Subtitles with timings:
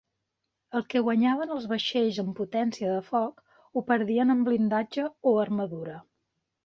[0.77, 3.45] El que guanyaven els vaixells en potència de foc
[3.81, 6.01] ho perdien en blindatge o armadura.